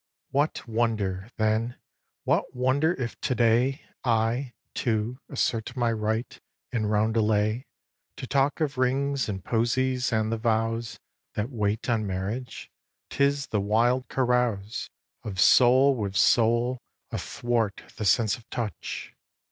[0.01, 0.29] xviii.
[0.31, 1.75] What wonder, then,
[2.23, 7.65] what wonder if to day I, too, assert my right, in roundelay,
[8.15, 10.99] To talk of rings and posies and the vows
[11.35, 12.71] That wait on marriage?
[13.11, 14.89] 'Tis the wild carouse
[15.21, 16.79] Of soul with soul
[17.11, 19.13] athwart the sense of touch.